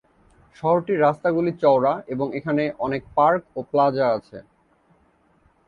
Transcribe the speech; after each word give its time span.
শহরটির 0.55 1.01
রাস্তাগুলি 1.01 1.51
চওড়া 1.61 1.93
এবং 2.07 2.27
এখানে 2.35 2.63
অনেক 2.79 3.01
পার্ক 3.15 3.41
ও 3.55 3.69
প্লাজা 3.71 4.05
আছে। 4.17 4.37